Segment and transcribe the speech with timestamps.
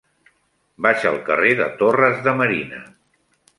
[0.85, 2.83] Vaig al carrer de Torres de Marina.